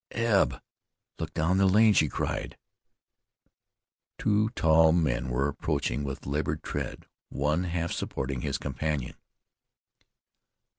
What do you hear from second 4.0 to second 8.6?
Two tall men were approaching with labored tread, one half supporting his